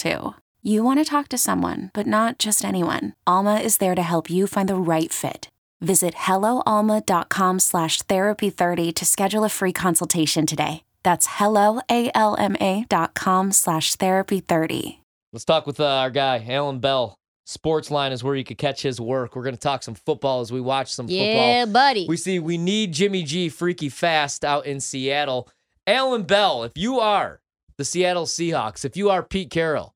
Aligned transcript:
too. 0.00 0.34
You 0.62 0.82
want 0.82 0.98
to 1.00 1.04
talk 1.04 1.28
to 1.28 1.38
someone, 1.38 1.90
but 1.94 2.06
not 2.06 2.38
just 2.38 2.64
anyone. 2.64 3.14
Alma 3.26 3.60
is 3.60 3.78
there 3.78 3.94
to 3.94 4.02
help 4.02 4.28
you 4.30 4.46
find 4.46 4.68
the 4.68 4.74
right 4.74 5.12
fit. 5.12 5.48
Visit 5.80 6.14
helloalma.com 6.14 7.60
slash 7.60 8.02
therapy30 8.02 8.94
to 8.94 9.04
schedule 9.06 9.44
a 9.44 9.48
free 9.48 9.72
consultation 9.72 10.44
today. 10.46 10.82
That's 11.02 11.26
helloalma.com 11.38 13.52
slash 13.52 13.96
therapy30. 13.96 14.98
Let's 15.32 15.44
talk 15.44 15.66
with 15.66 15.80
uh, 15.80 15.86
our 15.86 16.10
guy, 16.10 16.44
Alan 16.48 16.80
Bell. 16.80 17.16
Sportsline 17.46 18.12
is 18.12 18.22
where 18.22 18.36
you 18.36 18.44
could 18.44 18.58
catch 18.58 18.82
his 18.82 19.00
work. 19.00 19.34
We're 19.34 19.42
going 19.42 19.54
to 19.54 19.60
talk 19.60 19.82
some 19.82 19.94
football 19.94 20.40
as 20.40 20.52
we 20.52 20.60
watch 20.60 20.92
some 20.92 21.08
Yeah, 21.08 21.22
football. 21.24 21.48
Yeah, 21.48 21.64
buddy. 21.66 22.06
We 22.08 22.16
see 22.16 22.38
we 22.38 22.58
need 22.58 22.92
Jimmy 22.92 23.22
G 23.22 23.48
freaky 23.48 23.88
fast 23.88 24.44
out 24.44 24.66
in 24.66 24.80
Seattle. 24.80 25.48
Alan 25.86 26.24
Bell, 26.24 26.64
if 26.64 26.72
you 26.76 27.00
are 27.00 27.40
the 27.80 27.84
Seattle 27.86 28.26
Seahawks, 28.26 28.84
if 28.84 28.94
you 28.94 29.08
are 29.08 29.22
Pete 29.22 29.50
Carroll, 29.50 29.94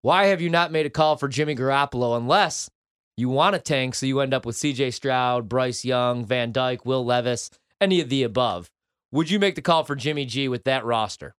why 0.00 0.26
have 0.26 0.40
you 0.40 0.48
not 0.48 0.72
made 0.72 0.86
a 0.86 0.90
call 0.90 1.16
for 1.16 1.28
Jimmy 1.28 1.54
Garoppolo 1.54 2.16
unless 2.16 2.70
you 3.18 3.28
want 3.28 3.54
a 3.54 3.58
tank 3.58 3.94
so 3.94 4.06
you 4.06 4.20
end 4.20 4.32
up 4.32 4.46
with 4.46 4.56
CJ 4.56 4.94
Stroud, 4.94 5.46
Bryce 5.46 5.84
Young, 5.84 6.24
Van 6.24 6.52
Dyke, 6.52 6.86
Will 6.86 7.04
Levis, 7.04 7.50
any 7.82 8.00
of 8.00 8.08
the 8.08 8.22
above? 8.22 8.70
Would 9.12 9.30
you 9.30 9.38
make 9.38 9.56
the 9.56 9.60
call 9.62 9.84
for 9.84 9.94
Jimmy 9.94 10.24
G 10.24 10.48
with 10.48 10.64
that 10.64 10.86
roster? 10.86 11.34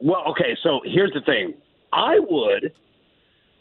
Well, 0.00 0.24
okay, 0.30 0.56
so 0.62 0.80
here's 0.84 1.12
the 1.12 1.20
thing. 1.20 1.54
I 1.92 2.18
would, 2.18 2.72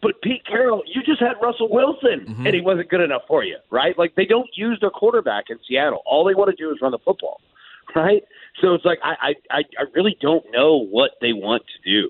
but 0.01 0.19
Pete 0.23 0.45
Carroll, 0.47 0.81
you 0.88 1.03
just 1.03 1.21
had 1.21 1.33
Russell 1.43 1.69
Wilson, 1.69 2.25
Mhm. 2.27 2.45
and 2.47 2.55
he 2.55 2.61
wasn't 2.61 2.89
good 2.89 3.01
enough 3.01 3.21
for 3.27 3.43
you, 3.43 3.57
right? 3.69 3.95
Like 3.99 4.16
they 4.16 4.25
don't 4.25 4.49
use 4.55 4.79
their 4.81 4.89
quarterback 4.89 5.45
in 5.51 5.59
Seattle. 5.67 6.01
All 6.07 6.23
they 6.23 6.33
want 6.33 6.49
to 6.49 6.55
do 6.55 6.71
is 6.71 6.81
run 6.81 6.91
the 6.91 6.99
football, 6.99 7.39
right? 7.95 8.23
So 8.61 8.73
it's 8.73 8.86
like 8.86 9.00
I 9.03 9.33
I 9.52 9.59
I 9.78 9.83
really 9.94 10.17
don't 10.22 10.45
know 10.52 10.86
what 10.86 11.11
they 11.22 11.33
want 11.33 11.64
to 11.67 11.89
do. 11.89 12.09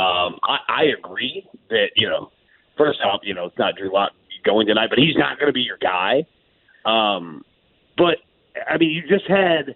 Um, 0.00 0.38
I, 0.42 0.58
I 0.68 0.82
agree 0.98 1.46
that 1.70 1.88
you 1.96 2.08
know, 2.08 2.30
first 2.78 3.00
off, 3.04 3.20
you 3.24 3.34
know, 3.34 3.46
it's 3.46 3.58
not 3.58 3.76
Drew 3.76 3.92
Lock 3.92 4.12
going 4.44 4.66
tonight, 4.66 4.88
but 4.90 4.98
he's 4.98 5.16
not 5.16 5.38
going 5.38 5.48
to 5.48 5.52
be 5.52 5.60
your 5.60 5.78
guy. 5.78 6.24
Um, 6.84 7.44
but 7.96 8.18
I 8.68 8.78
mean, 8.78 8.90
you 8.90 9.02
just 9.08 9.28
had 9.28 9.74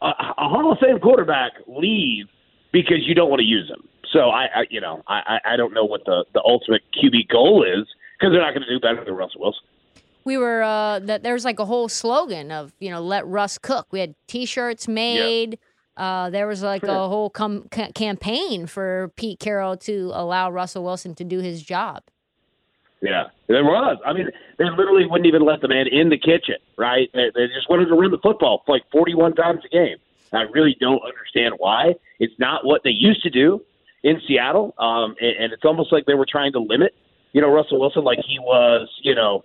a, 0.00 0.06
a 0.06 0.48
Hall 0.48 0.72
of 0.72 0.78
Fame 0.78 0.98
quarterback 1.00 1.52
leave 1.66 2.26
because 2.72 3.06
you 3.06 3.14
don't 3.14 3.30
want 3.30 3.40
to 3.40 3.46
use 3.46 3.68
him. 3.68 3.88
So 4.12 4.30
I, 4.30 4.44
I 4.44 4.64
you 4.70 4.80
know, 4.80 5.02
I 5.08 5.38
I 5.44 5.56
don't 5.56 5.74
know 5.74 5.84
what 5.84 6.04
the 6.04 6.24
the 6.34 6.42
ultimate 6.44 6.82
QB 6.94 7.28
goal 7.28 7.64
is 7.64 7.86
because 8.18 8.32
they're 8.32 8.42
not 8.42 8.54
going 8.54 8.66
to 8.66 8.72
do 8.72 8.80
better 8.80 9.04
than 9.04 9.14
Russell 9.14 9.40
Wilson. 9.40 9.64
We 10.24 10.36
were 10.36 10.62
uh 10.62 10.98
that 11.00 11.22
there 11.22 11.34
was 11.34 11.44
like 11.44 11.58
a 11.58 11.64
whole 11.64 11.88
slogan 11.88 12.50
of 12.50 12.72
you 12.80 12.90
know 12.90 13.00
let 13.00 13.26
Russ 13.26 13.58
cook. 13.58 13.86
We 13.90 14.00
had 14.00 14.14
T-shirts 14.26 14.88
made. 14.88 15.58
Uh, 15.96 16.28
there 16.30 16.48
was 16.48 16.60
like 16.60 16.82
a 16.82 17.08
whole 17.08 17.30
com- 17.30 17.68
ca- 17.70 17.92
campaign 17.92 18.66
for 18.66 19.12
Pete 19.14 19.38
Carroll 19.38 19.76
to 19.76 20.10
allow 20.12 20.50
Russell 20.50 20.82
Wilson 20.82 21.14
to 21.14 21.24
do 21.24 21.38
his 21.38 21.62
job. 21.62 22.02
Yeah, 23.00 23.28
there 23.48 23.62
was. 23.62 23.98
I 24.04 24.12
mean, 24.12 24.28
they 24.58 24.64
literally 24.64 25.06
wouldn't 25.06 25.26
even 25.26 25.44
let 25.44 25.60
the 25.60 25.68
man 25.68 25.86
in 25.86 26.08
the 26.08 26.18
kitchen, 26.18 26.56
right? 26.76 27.08
They, 27.12 27.30
they 27.34 27.46
just 27.46 27.68
wanted 27.68 27.86
to 27.86 27.94
run 27.94 28.10
the 28.10 28.18
football 28.18 28.64
like 28.66 28.82
41 28.90 29.34
times 29.34 29.60
a 29.64 29.68
game. 29.68 29.98
I 30.32 30.42
really 30.52 30.76
don't 30.80 31.02
understand 31.04 31.54
why. 31.58 31.94
It's 32.18 32.34
not 32.38 32.64
what 32.64 32.80
they 32.82 32.90
used 32.90 33.22
to 33.22 33.30
do 33.30 33.62
in 34.02 34.20
Seattle, 34.26 34.74
um, 34.78 35.14
and, 35.20 35.36
and 35.38 35.52
it's 35.52 35.64
almost 35.64 35.92
like 35.92 36.06
they 36.06 36.14
were 36.14 36.26
trying 36.28 36.52
to 36.52 36.58
limit, 36.58 36.94
you 37.32 37.40
know, 37.40 37.50
Russell 37.50 37.78
Wilson 37.78 38.04
like 38.04 38.18
he 38.26 38.38
was, 38.38 38.88
you 39.02 39.14
know, 39.14 39.44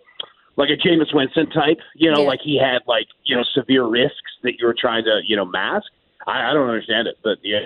like 0.60 0.70
a 0.70 0.78
Jameis 0.78 1.12
Winston 1.16 1.50
type, 1.50 1.80
you 1.96 2.12
know, 2.12 2.22
Yeah. 2.22 2.28
like 2.28 2.42
he 2.44 2.60
had 2.60 2.80
like 2.86 3.08
you 3.24 3.36
know 3.36 3.44
severe 3.56 3.86
risks 3.88 4.32
that 4.44 4.60
you 4.60 4.68
were 4.68 4.76
trying 4.80 5.06
to 5.06 5.22
you 5.26 5.36
know 5.36 5.46
mask. 5.46 5.88
I, 6.28 6.52
I 6.52 6.54
don't 6.54 6.68
understand 6.70 7.08
it, 7.08 7.16
but 7.24 7.38
yeah, 7.44 7.66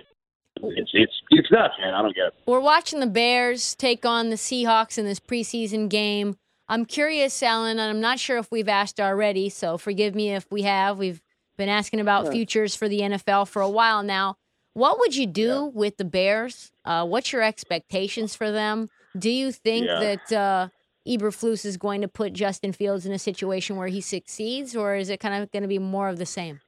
it's 0.61 0.91
it's 0.93 1.13
it's 1.31 1.51
nuts, 1.51 1.73
man. 1.81 1.93
I 1.93 2.01
don't 2.01 2.15
get 2.15 2.27
it. 2.27 2.33
We're 2.45 2.59
watching 2.61 2.99
the 3.01 3.07
Bears 3.07 3.75
take 3.75 4.05
on 4.05 4.29
the 4.29 4.35
Seahawks 4.37 4.97
in 4.97 5.05
this 5.05 5.19
preseason 5.19 5.89
game. 5.89 6.37
I'm 6.69 6.85
curious, 6.85 7.43
Alan, 7.43 7.77
and 7.77 7.89
I'm 7.89 7.99
not 7.99 8.19
sure 8.19 8.37
if 8.37 8.49
we've 8.51 8.69
asked 8.69 8.99
already, 8.99 9.49
so 9.49 9.77
forgive 9.77 10.15
me 10.15 10.33
if 10.33 10.49
we 10.49 10.61
have. 10.61 10.97
We've 10.97 11.21
been 11.57 11.69
asking 11.69 11.99
about 11.99 12.31
futures 12.31 12.73
for 12.75 12.87
the 12.87 13.01
NFL 13.01 13.47
for 13.49 13.61
a 13.61 13.69
while 13.69 14.01
now. 14.01 14.37
What 14.73 14.97
would 14.99 15.15
you 15.15 15.27
do 15.27 15.65
with 15.65 15.97
the 15.97 16.05
Bears? 16.05 16.71
Uh, 16.85 17.05
what's 17.05 17.31
your 17.33 17.43
expectations 17.43 18.33
for 18.35 18.49
them? 18.51 18.89
Do 19.17 19.29
you 19.29 19.51
think 19.51 19.85
Yeah. 19.87 19.99
that 19.99 20.31
uh, 20.31 20.67
Eberflus 21.08 21.66
is 21.66 21.78
going 21.78 22.02
to 22.02 22.08
put 22.08 22.34
Justin 22.34 22.72
Fields 22.72 23.06
in 23.06 23.12
a 23.12 23.19
situation 23.19 23.75
where 23.75 23.88
he 23.88 24.02
succeeds, 24.02 24.75
or 24.75 24.96
is 24.96 25.09
it 25.09 25.19
kind 25.19 25.41
of 25.41 25.52
going 25.52 25.64
to 25.64 25.68
be 25.68 25.80
more 25.80 26.08
of 26.08 26.18
the 26.18 26.25
same? 26.25 26.62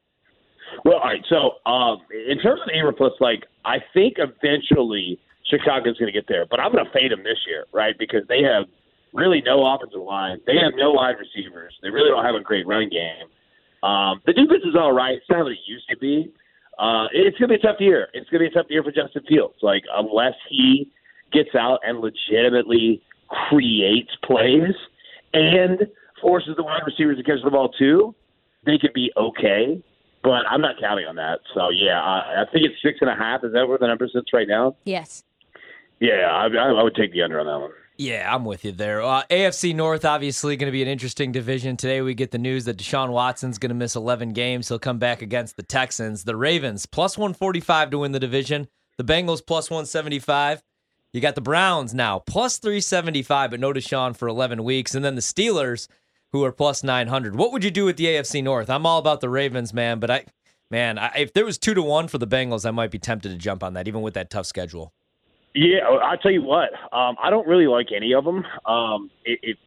Well, 0.84 0.98
all 0.98 1.06
right. 1.06 1.24
So, 1.30 1.70
um, 1.70 2.00
in 2.12 2.40
terms 2.40 2.62
of 2.62 2.70
Abrams, 2.74 3.14
like 3.20 3.46
I 3.64 3.78
think 3.94 4.16
eventually 4.18 5.20
Chicago's 5.50 5.98
going 5.98 6.12
to 6.12 6.18
get 6.18 6.28
there, 6.28 6.46
but 6.46 6.60
I'm 6.60 6.72
going 6.72 6.86
to 6.86 6.92
fade 6.92 7.12
them 7.12 7.24
this 7.24 7.38
year, 7.48 7.66
right? 7.74 7.96
Because 7.98 8.22
they 8.28 8.42
have 8.44 8.66
really 9.14 9.42
no 9.46 9.66
offensive 9.66 10.02
line, 10.02 10.40
they 10.46 10.58
have 10.62 10.74
no 10.76 10.92
wide 10.92 11.16
receivers, 11.18 11.74
they 11.82 11.90
really 11.90 12.10
don't 12.10 12.26
have 12.26 12.36
a 12.36 12.42
great 12.42 12.68
run 12.68 12.90
game. 12.90 13.30
Um, 13.84 14.22
the 14.26 14.34
defense 14.34 14.64
is 14.66 14.76
all 14.76 14.92
right. 14.92 15.14
It's 15.14 15.26
not 15.30 15.44
what 15.44 15.52
it 15.52 15.60
used 15.68 15.88
to 15.90 15.98
be. 15.98 16.34
Uh, 16.80 17.06
it's 17.14 17.38
going 17.38 17.50
to 17.50 17.56
be 17.58 17.62
a 17.62 17.72
tough 17.72 17.80
year. 17.80 18.08
It's 18.14 18.30
going 18.30 18.44
to 18.44 18.50
be 18.50 18.54
a 18.54 18.62
tough 18.62 18.66
year 18.70 18.84
for 18.84 18.92
Justin 18.92 19.24
Fields. 19.30 19.56
Like 19.62 19.84
unless 19.94 20.34
he 20.50 20.92
gets 21.32 21.54
out 21.56 21.80
and 21.86 22.00
legitimately 22.00 23.02
creates 23.28 24.12
plays 24.24 24.74
and 25.34 25.88
forces 26.22 26.56
the 26.56 26.64
wide 26.64 26.82
receivers 26.86 27.18
to 27.18 27.24
catch 27.24 27.44
the 27.44 27.52
ball 27.52 27.70
too, 27.70 28.16
they 28.66 28.78
could 28.78 28.94
be 28.94 29.12
okay 29.18 29.82
but 30.26 30.42
I'm 30.50 30.60
not 30.60 30.76
counting 30.82 31.06
on 31.06 31.16
that. 31.18 31.40
So 31.54 31.70
yeah, 31.70 32.02
I, 32.02 32.42
I 32.42 32.46
think 32.52 32.66
it's 32.66 32.82
six 32.84 32.98
and 33.00 33.10
a 33.12 33.16
half. 33.16 33.44
Is 33.44 33.54
that 33.54 33.68
where 33.68 33.78
the 33.78 33.86
number 33.86 34.10
sits 34.12 34.34
right 34.34 34.48
now? 34.48 34.76
Yes. 34.84 35.24
Yeah, 36.00 36.28
I, 36.32 36.48
I 36.48 36.84
would 36.84 36.96
take 36.96 37.14
the 37.14 37.22
under 37.22 37.40
on 37.40 37.46
that 37.46 37.60
one. 37.60 37.70
Yeah, 37.98 38.34
I'm 38.34 38.44
with 38.44 38.66
you 38.66 38.74
there. 38.74 39.02
Uh, 39.02 39.24
AFC 39.30 39.74
North, 39.74 40.04
obviously, 40.04 40.58
going 40.58 40.68
to 40.68 40.72
be 40.72 40.82
an 40.82 40.88
interesting 40.90 41.32
division. 41.32 41.78
Today, 41.78 42.02
we 42.02 42.14
get 42.14 42.32
the 42.32 42.38
news 42.38 42.66
that 42.66 42.78
Deshaun 42.78 43.12
Watson's 43.12 43.58
going 43.58 43.70
to 43.70 43.76
miss 43.76 43.96
11 43.96 44.34
games. 44.34 44.68
He'll 44.68 44.80
come 44.80 44.98
back 44.98 45.22
against 45.22 45.56
the 45.56 45.64
Texans. 45.64 46.26
The 46.26 46.36
Ravens, 46.36 46.86
plus 46.86 47.18
145 47.18 47.92
to 47.92 48.00
win 48.00 48.12
the 48.12 48.20
division. 48.20 48.68
The 48.98 49.06
Bengals, 49.06 49.46
plus 49.46 49.70
175. 49.70 50.62
You 51.16 51.22
got 51.22 51.36
the 51.36 51.40
Browns 51.40 51.94
now, 51.94 52.20
plus 52.20 52.58
375, 52.58 53.52
but 53.52 53.60
no 53.62 53.72
Deshaun 53.72 54.14
for 54.14 54.28
11 54.28 54.66
weeks. 54.66 54.94
And 54.94 55.06
then 55.06 55.16
the 55.16 55.22
Steelers, 55.22 55.88
who 56.34 56.44
are 56.44 56.52
plus 56.52 56.84
900. 56.84 57.38
What 57.38 57.54
would 57.54 57.64
you 57.64 57.72
do 57.72 57.86
with 57.86 57.96
the 57.96 58.04
AFC 58.04 58.44
North? 58.44 58.70
I'm 58.70 58.86
all 58.86 59.00
about 59.00 59.22
the 59.22 59.30
Ravens, 59.30 59.74
man, 59.74 60.02
but 60.02 60.12
I, 60.12 60.26
man, 60.70 61.00
I, 61.00 61.14
if 61.16 61.32
there 61.32 61.46
was 61.46 61.58
two 61.58 61.74
to 61.74 61.82
one 61.82 62.10
for 62.10 62.18
the 62.18 62.28
Bengals, 62.28 62.66
I 62.66 62.72
might 62.72 62.92
be 62.92 63.00
tempted 63.00 63.30
to 63.30 63.38
jump 63.38 63.64
on 63.64 63.76
that, 63.76 63.88
even 63.88 64.02
with 64.02 64.14
that 64.16 64.30
tough 64.30 64.46
schedule. 64.46 64.92
Yeah, 65.54 65.88
I 66.04 66.18
tell 66.22 66.32
you 66.32 66.42
what, 66.42 66.74
um, 66.92 67.16
I 67.24 67.30
don't 67.30 67.48
really 67.48 67.68
like 67.68 67.94
any 67.96 68.14
of 68.14 68.26
them. 68.26 68.44
Um, 68.66 69.10
it, 69.24 69.40
it, 69.42 69.58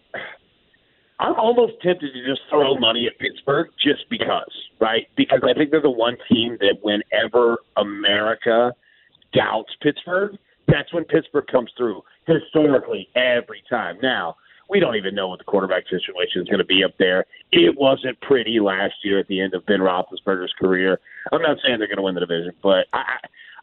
I'm 1.18 1.34
almost 1.36 1.80
tempted 1.80 2.12
to 2.12 2.26
just 2.26 2.42
throw 2.50 2.76
money 2.76 3.06
at 3.06 3.18
Pittsburgh 3.18 3.68
just 3.82 4.04
because, 4.10 4.52
right? 4.82 5.06
Because 5.16 5.40
I 5.44 5.54
think 5.54 5.70
they're 5.70 5.80
the 5.80 5.88
one 5.88 6.18
team 6.30 6.58
that 6.60 6.76
whenever 6.82 7.56
America 7.78 8.74
doubts 9.32 9.72
Pittsburgh, 9.80 10.36
that's 10.68 10.92
when 10.92 11.04
Pittsburgh 11.04 11.46
comes 11.46 11.70
through 11.76 12.02
historically 12.26 13.08
every 13.16 13.62
time. 13.68 13.98
Now, 14.02 14.36
we 14.70 14.80
don't 14.80 14.96
even 14.96 15.14
know 15.14 15.28
what 15.28 15.38
the 15.38 15.44
quarterback 15.44 15.84
situation 15.84 16.42
is 16.42 16.48
going 16.48 16.58
to 16.58 16.64
be 16.64 16.84
up 16.84 16.92
there. 16.98 17.24
It 17.52 17.76
wasn't 17.78 18.20
pretty 18.20 18.60
last 18.60 18.94
year 19.02 19.18
at 19.18 19.26
the 19.28 19.40
end 19.40 19.54
of 19.54 19.64
Ben 19.64 19.80
Roethlisberger's 19.80 20.52
career. 20.60 21.00
I'm 21.32 21.40
not 21.40 21.56
saying 21.64 21.78
they're 21.78 21.88
going 21.88 21.96
to 21.96 22.02
win 22.02 22.14
the 22.14 22.20
division, 22.20 22.52
but 22.62 22.86
I, 22.92 23.02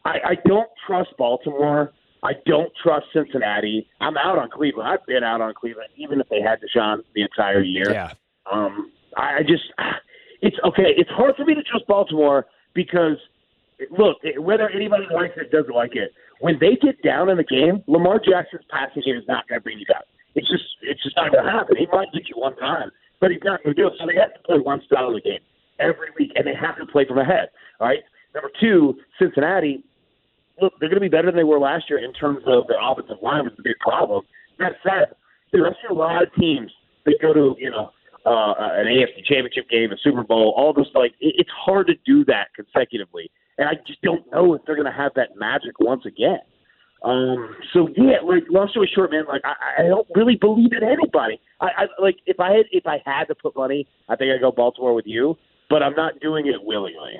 I, 0.03 0.11
I 0.25 0.35
don't 0.47 0.69
trust 0.87 1.09
Baltimore. 1.17 1.93
I 2.23 2.33
don't 2.47 2.71
trust 2.81 3.05
Cincinnati. 3.13 3.87
I'm 4.01 4.17
out 4.17 4.39
on 4.39 4.49
Cleveland. 4.49 4.89
I've 4.89 5.05
been 5.05 5.23
out 5.23 5.41
on 5.41 5.53
Cleveland, 5.53 5.89
even 5.95 6.19
if 6.19 6.27
they 6.29 6.41
had 6.41 6.59
Deshaun 6.59 7.03
the 7.13 7.21
entire 7.21 7.61
year. 7.61 7.91
Yeah. 7.91 8.13
Um, 8.51 8.91
I 9.15 9.37
I 9.37 9.41
just, 9.41 9.63
it's 10.41 10.57
okay. 10.63 10.93
It's 10.97 11.09
hard 11.11 11.35
for 11.35 11.45
me 11.45 11.53
to 11.53 11.61
trust 11.61 11.85
Baltimore 11.87 12.47
because, 12.73 13.17
look, 13.95 14.17
whether 14.39 14.69
anybody 14.69 15.05
likes 15.13 15.35
it 15.37 15.41
or 15.41 15.61
doesn't 15.61 15.75
like 15.75 15.95
it, 15.95 16.13
when 16.39 16.57
they 16.59 16.75
get 16.75 17.01
down 17.03 17.29
in 17.29 17.37
the 17.37 17.43
game, 17.43 17.83
Lamar 17.87 18.19
Jackson's 18.19 18.65
passing 18.69 19.03
game 19.05 19.15
is 19.15 19.27
not 19.27 19.47
going 19.47 19.59
to 19.59 19.63
bring 19.63 19.79
you 19.79 19.85
down. 19.85 20.03
It's 20.35 20.49
just, 20.49 20.63
it's 20.81 21.01
just 21.01 21.15
not 21.15 21.31
going 21.31 21.45
to 21.45 21.51
happen. 21.51 21.77
He 21.77 21.87
might 21.91 22.11
get 22.13 22.27
you 22.27 22.35
one 22.35 22.55
time, 22.57 22.91
but 23.21 23.31
he's 23.31 23.43
not 23.43 23.63
going 23.63 23.75
to 23.75 23.81
do 23.81 23.87
it. 23.87 23.93
So 23.99 24.05
they 24.05 24.19
have 24.19 24.33
to 24.33 24.41
play 24.43 24.59
one 24.59 24.81
style 24.85 25.07
of 25.07 25.15
the 25.15 25.21
game 25.21 25.39
every 25.79 26.09
week, 26.19 26.31
and 26.35 26.45
they 26.45 26.55
have 26.55 26.77
to 26.77 26.85
play 26.85 27.05
from 27.07 27.19
ahead. 27.19 27.49
All 27.79 27.87
right. 27.87 28.03
Number 28.33 28.51
two, 28.59 28.99
Cincinnati. 29.17 29.83
look, 30.61 30.73
they're 30.79 30.89
going 30.89 31.01
to 31.01 31.07
be 31.07 31.09
better 31.09 31.27
than 31.27 31.37
they 31.37 31.47
were 31.47 31.59
last 31.59 31.89
year 31.89 32.03
in 32.03 32.11
terms 32.13 32.43
of 32.45 32.67
their 32.67 32.79
offensive 32.81 33.17
line, 33.21 33.45
was 33.45 33.53
a 33.57 33.63
big 33.63 33.79
problem. 33.79 34.23
That 34.59 34.73
said, 34.83 35.15
there 35.51 35.65
are 35.65 35.75
a 35.89 35.93
lot 35.93 36.21
of 36.21 36.33
teams 36.35 36.71
that 37.05 37.15
go 37.21 37.33
to 37.33 37.55
you 37.57 37.69
know 37.69 37.91
uh, 38.25 38.53
an 38.59 38.87
AFC 38.87 39.23
Championship 39.25 39.69
game, 39.69 39.91
a 39.91 39.97
Super 40.03 40.23
Bowl, 40.23 40.53
all 40.57 40.73
those 40.73 40.89
like 40.93 41.13
it, 41.19 41.35
it's 41.37 41.49
hard 41.55 41.87
to 41.87 41.93
do 42.05 42.25
that 42.25 42.47
consecutively, 42.55 43.31
and 43.57 43.69
I 43.69 43.73
just 43.87 44.01
don't 44.01 44.29
know 44.31 44.53
if 44.53 44.61
they're 44.65 44.75
going 44.75 44.91
to 44.91 44.97
have 44.97 45.13
that 45.15 45.35
magic 45.37 45.79
once 45.79 46.05
again. 46.05 46.39
Um, 47.03 47.55
so 47.71 47.87
yeah, 47.95 48.17
like 48.25 48.43
long 48.49 48.67
story 48.69 48.89
short, 48.93 49.11
man, 49.11 49.25
like 49.27 49.41
I, 49.43 49.83
I 49.83 49.87
don't 49.87 50.07
really 50.15 50.35
believe 50.35 50.71
in 50.71 50.83
anybody. 50.83 51.39
I, 51.61 51.65
I 51.65 52.01
like 52.01 52.17
if 52.25 52.39
I 52.39 52.51
had 52.51 52.65
if 52.71 52.87
I 52.87 52.97
had 53.05 53.25
to 53.25 53.35
put 53.35 53.55
money, 53.55 53.87
I 54.09 54.15
think 54.15 54.31
I'd 54.31 54.41
go 54.41 54.51
Baltimore 54.51 54.95
with 54.95 55.05
you, 55.05 55.37
but 55.69 55.83
I'm 55.83 55.93
not 55.93 56.19
doing 56.19 56.47
it 56.47 56.63
willingly. 56.63 57.13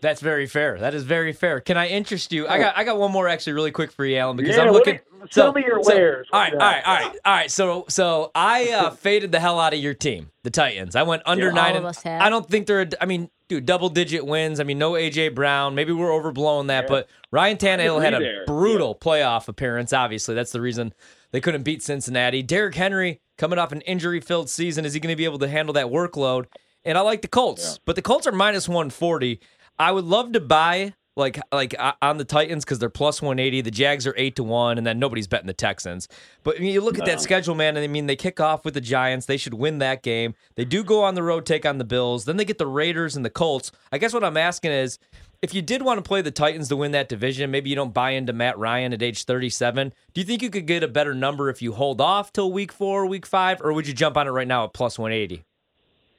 That's 0.00 0.20
very 0.20 0.46
fair. 0.46 0.78
That 0.78 0.94
is 0.94 1.02
very 1.04 1.32
fair. 1.32 1.60
Can 1.60 1.76
I 1.76 1.88
interest 1.88 2.32
you? 2.32 2.46
I 2.46 2.58
got 2.58 2.76
I 2.76 2.84
got 2.84 2.98
one 2.98 3.10
more 3.10 3.26
actually 3.28 3.54
really 3.54 3.72
quick 3.72 3.90
for 3.90 4.04
you, 4.04 4.16
Alan, 4.16 4.36
because 4.36 4.56
yeah, 4.56 4.62
I'm 4.62 4.72
looking. 4.72 4.94
Me, 4.94 5.28
tell 5.30 5.52
me 5.52 5.64
your 5.64 5.82
so, 5.82 5.94
wares. 5.94 6.28
All 6.32 6.40
right, 6.40 6.52
all 6.52 6.58
right, 6.58 6.82
all 6.86 6.94
right, 6.94 7.16
all 7.24 7.32
right. 7.34 7.50
So 7.50 7.84
so 7.88 8.30
I 8.34 8.70
uh, 8.70 8.90
faded 9.04 9.32
the 9.32 9.40
hell 9.40 9.58
out 9.58 9.74
of 9.74 9.80
your 9.80 9.94
team, 9.94 10.30
the 10.44 10.50
Titans. 10.50 10.94
I 10.94 11.02
went 11.02 11.22
under 11.26 11.46
Yeah. 11.46 11.52
nine. 11.52 11.70
All 11.72 11.76
and 11.78 11.84
of 11.84 11.84
us 11.86 12.02
have. 12.02 12.22
I 12.22 12.28
don't 12.30 12.48
think 12.48 12.66
they're. 12.66 12.88
I 13.00 13.06
mean, 13.06 13.28
dude, 13.48 13.66
double 13.66 13.88
digit 13.88 14.24
wins. 14.24 14.60
I 14.60 14.64
mean, 14.64 14.78
no 14.78 14.92
AJ 14.92 15.34
Brown. 15.34 15.74
Maybe 15.74 15.92
we're 15.92 16.10
overblowing 16.10 16.68
that, 16.68 16.86
but 16.86 17.08
Ryan 17.32 17.56
Tannehill 17.56 18.00
had 18.02 18.14
a 18.14 18.20
there. 18.20 18.44
brutal 18.46 18.94
playoff 18.94 19.48
appearance. 19.48 19.92
Obviously, 19.92 20.34
that's 20.36 20.52
the 20.52 20.60
reason 20.60 20.94
they 21.32 21.40
couldn't 21.40 21.64
beat 21.64 21.82
Cincinnati. 21.82 22.42
Derrick 22.42 22.76
Henry 22.76 23.20
coming 23.36 23.58
off 23.58 23.72
an 23.72 23.80
injury 23.82 24.20
filled 24.20 24.48
season. 24.48 24.84
Is 24.84 24.94
he 24.94 25.00
going 25.00 25.12
to 25.12 25.16
be 25.16 25.24
able 25.24 25.38
to 25.40 25.48
handle 25.48 25.72
that 25.74 25.86
workload? 25.86 26.46
And 26.84 26.96
I 26.96 27.02
like 27.02 27.22
the 27.22 27.28
Colts, 27.28 27.80
but 27.84 27.96
the 27.96 28.02
Colts 28.02 28.26
are 28.26 28.32
minus 28.32 28.68
140. 28.68 29.40
I 29.78 29.92
would 29.92 30.04
love 30.04 30.32
to 30.32 30.40
buy 30.40 30.94
like 31.18 31.38
like 31.52 31.74
uh, 31.78 31.92
on 32.00 32.16
the 32.16 32.24
Titans 32.24 32.64
because 32.64 32.78
they're 32.78 32.88
plus 32.88 33.20
180. 33.20 33.60
The 33.60 33.70
Jags 33.70 34.06
are 34.06 34.14
eight 34.16 34.36
to 34.36 34.44
one, 34.44 34.78
and 34.78 34.86
then 34.86 34.98
nobody's 34.98 35.26
betting 35.26 35.46
the 35.46 35.52
Texans. 35.52 36.08
But 36.44 36.56
I 36.56 36.60
mean, 36.60 36.72
you 36.72 36.80
look 36.80 36.98
at 36.98 37.04
that 37.04 37.20
schedule, 37.20 37.54
man, 37.54 37.76
and 37.76 37.84
I 37.84 37.88
mean 37.88 38.06
they 38.06 38.16
kick 38.16 38.40
off 38.40 38.64
with 38.64 38.74
the 38.74 38.80
Giants. 38.80 39.26
They 39.26 39.36
should 39.36 39.54
win 39.54 39.78
that 39.78 40.02
game. 40.02 40.34
They 40.54 40.64
do 40.64 40.82
go 40.82 41.02
on 41.02 41.14
the 41.14 41.22
road, 41.22 41.44
take 41.44 41.66
on 41.66 41.78
the 41.78 41.84
Bills. 41.84 42.24
Then 42.24 42.36
they 42.36 42.44
get 42.44 42.58
the 42.58 42.66
Raiders 42.66 43.16
and 43.16 43.24
the 43.24 43.30
Colts. 43.30 43.72
I 43.92 43.98
guess 43.98 44.14
what 44.14 44.24
I'm 44.24 44.36
asking 44.36 44.72
is. 44.72 44.98
If 45.40 45.54
you 45.54 45.62
did 45.62 45.82
want 45.82 45.98
to 45.98 46.02
play 46.02 46.20
the 46.20 46.32
Titans 46.32 46.66
to 46.66 46.74
win 46.74 46.90
that 46.90 47.08
division, 47.08 47.52
maybe 47.52 47.70
you 47.70 47.76
don't 47.76 47.94
buy 47.94 48.10
into 48.10 48.32
Matt 48.32 48.58
Ryan 48.58 48.92
at 48.92 49.04
age 49.04 49.22
37. 49.22 49.92
Do 50.12 50.20
you 50.20 50.24
think 50.24 50.42
you 50.42 50.50
could 50.50 50.66
get 50.66 50.82
a 50.82 50.88
better 50.88 51.14
number 51.14 51.48
if 51.48 51.62
you 51.62 51.74
hold 51.74 52.00
off 52.00 52.32
till 52.32 52.50
week 52.50 52.72
four, 52.72 53.06
week 53.06 53.24
five, 53.24 53.60
or 53.62 53.72
would 53.72 53.86
you 53.86 53.94
jump 53.94 54.16
on 54.16 54.26
it 54.26 54.30
right 54.30 54.48
now 54.48 54.64
at 54.64 54.72
plus 54.72 54.98
180? 54.98 55.44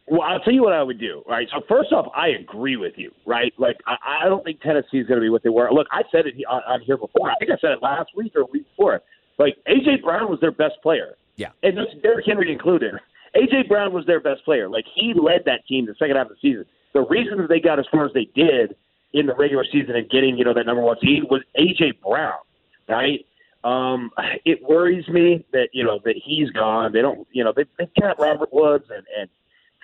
Well, 0.10 0.22
I'll 0.22 0.40
tell 0.40 0.54
you 0.54 0.64
what 0.64 0.74
I 0.74 0.82
would 0.82 1.00
do. 1.00 1.24
Right. 1.28 1.48
So 1.54 1.62
first 1.68 1.92
off, 1.92 2.12
I 2.16 2.30
agree 2.30 2.78
with 2.78 2.94
you. 2.98 3.12
Right. 3.26 3.54
Like 3.58 3.78
I, 3.86 4.26
I 4.26 4.30
don't 4.30 4.44
think 4.44 4.62
Tennessee 4.62 4.98
is 4.98 5.08
going 5.08 5.20
to 5.20 5.22
be 5.22 5.30
what 5.30 5.44
they 5.44 5.50
were. 5.50 5.72
Look, 5.72 5.88
I 5.92 6.02
said 6.12 6.26
it 6.26 6.36
on, 6.50 6.62
on 6.68 6.82
here 6.82 6.98
before. 6.98 7.30
I 7.30 7.36
think 7.40 7.52
I 7.52 7.58
said 7.62 7.72
it 7.72 7.84
last 7.84 8.10
week 8.16 8.34
or 8.36 8.46
week 8.46 8.68
before. 8.70 9.02
Like 9.38 9.58
AJ 9.68 10.04
Brown 10.04 10.30
was 10.30 10.40
their 10.40 10.52
best 10.52 10.76
player. 10.82 11.16
Yeah. 11.36 11.50
And 11.64 11.78
that's 11.78 11.92
Derrick 12.02 12.26
Henry 12.26 12.52
included. 12.52 12.96
AJ 13.36 13.68
Brown 13.68 13.94
was 13.94 14.06
their 14.06 14.20
best 14.20 14.44
player. 14.46 14.68
Like 14.68 14.86
he 14.96 15.14
led 15.14 15.44
that 15.46 15.66
team 15.68 15.86
the 15.86 15.96
second 16.00 16.16
half 16.16 16.30
of 16.30 16.38
the 16.42 16.50
season. 16.50 16.66
The 16.94 17.06
reason 17.06 17.38
that 17.38 17.50
they 17.50 17.60
got 17.60 17.78
as 17.78 17.86
far 17.92 18.06
as 18.06 18.14
they 18.14 18.28
did 18.36 18.76
in 19.14 19.28
the 19.28 19.36
regular 19.36 19.66
season 19.72 19.96
and 19.96 20.10
getting 20.10 20.38
you 20.38 20.46
know 20.46 20.54
that 20.54 20.66
number 20.66 20.82
one 20.82 20.98
seed 21.02 21.24
was 21.30 21.42
AJ 21.58 22.02
Brown. 22.02 22.40
Right. 22.88 23.26
Um, 23.64 24.12
it 24.46 24.60
worries 24.64 25.08
me 25.08 25.46
that 25.52 25.70
you 25.74 25.84
know 25.84 26.00
that 26.06 26.16
he's 26.24 26.50
gone. 26.52 26.94
They 26.94 27.02
don't, 27.02 27.28
you 27.32 27.44
know, 27.44 27.54
they 27.56 27.66
they 27.78 27.90
got 28.00 28.20
Robert 28.20 28.50
Woods 28.52 28.86
and 28.90 29.06
and 29.20 29.30